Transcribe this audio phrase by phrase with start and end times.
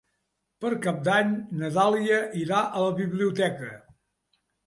[0.63, 3.71] Per Cap d'Any na Dàlia irà a la biblioteca.